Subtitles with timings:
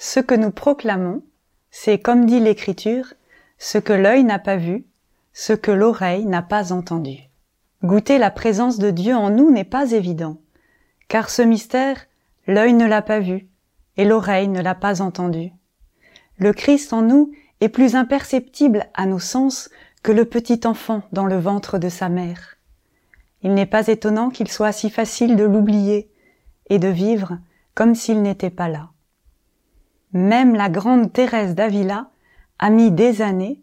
[0.00, 1.24] Ce que nous proclamons,
[1.72, 3.14] c'est comme dit l'Écriture,
[3.58, 4.86] ce que l'œil n'a pas vu,
[5.32, 7.18] ce que l'oreille n'a pas entendu.
[7.82, 10.38] Goûter la présence de Dieu en nous n'est pas évident,
[11.08, 12.06] car ce mystère,
[12.46, 13.48] l'œil ne l'a pas vu
[13.96, 15.50] et l'oreille ne l'a pas entendu.
[16.38, 19.68] Le Christ en nous est plus imperceptible à nos sens
[20.04, 22.56] que le petit enfant dans le ventre de sa mère.
[23.42, 26.08] Il n'est pas étonnant qu'il soit si facile de l'oublier
[26.70, 27.38] et de vivre
[27.74, 28.90] comme s'il n'était pas là.
[30.12, 32.10] Même la grande Thérèse d'Avila
[32.58, 33.62] a mis des années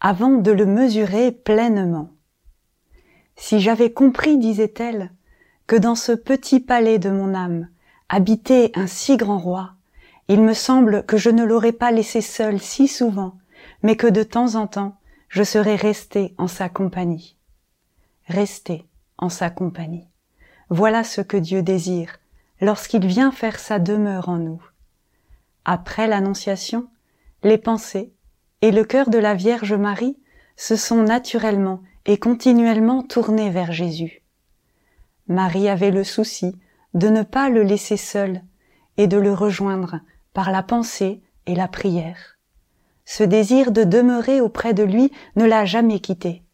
[0.00, 2.10] avant de le mesurer pleinement.
[3.36, 5.10] Si j'avais compris, disait-elle,
[5.66, 7.68] que dans ce petit palais de mon âme
[8.08, 9.72] habitait un si grand roi,
[10.28, 13.36] il me semble que je ne l'aurais pas laissé seul si souvent,
[13.82, 14.96] mais que de temps en temps
[15.28, 17.36] je serais resté en sa compagnie.
[18.28, 18.84] Rester
[19.18, 20.08] en sa compagnie.
[20.68, 22.18] Voilà ce que Dieu désire
[22.60, 24.62] lorsqu'il vient faire sa demeure en nous.
[25.68, 26.86] Après l'Annonciation,
[27.42, 28.12] les pensées
[28.62, 30.16] et le cœur de la Vierge Marie
[30.54, 34.22] se sont naturellement et continuellement tournés vers Jésus.
[35.26, 36.56] Marie avait le souci
[36.94, 38.42] de ne pas le laisser seul
[38.96, 39.98] et de le rejoindre
[40.34, 42.38] par la pensée et la prière.
[43.04, 46.44] Ce désir de demeurer auprès de lui ne l'a jamais quitté.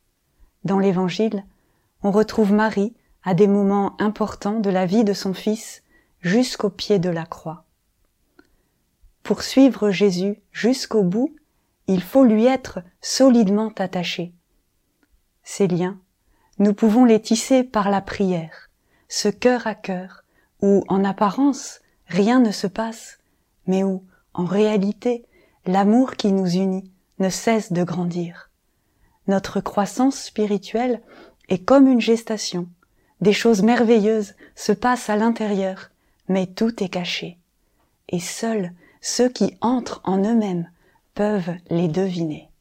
[0.65, 1.45] Dans l'Évangile,
[2.03, 5.83] on retrouve Marie à des moments importants de la vie de son fils
[6.23, 7.67] jusqu'au pied de la croix.
[9.23, 11.35] Pour suivre Jésus jusqu'au bout,
[11.87, 14.33] il faut lui être solidement attaché.
[15.45, 15.99] Ces liens,
[16.59, 18.71] nous pouvons les tisser par la prière,
[19.09, 20.25] ce cœur à cœur,
[20.61, 23.19] où en apparence rien ne se passe,
[23.67, 25.25] mais où, en réalité,
[25.67, 28.51] l'amour qui nous unit ne cesse de grandir.
[29.29, 31.01] Notre croissance spirituelle
[31.49, 32.69] est comme une gestation.
[33.21, 35.91] Des choses merveilleuses se passent à l'intérieur,
[36.29, 37.39] mais tout est caché.
[38.09, 40.71] Et seuls ceux qui entrent en eux-mêmes
[41.15, 42.52] peuvent les deviner.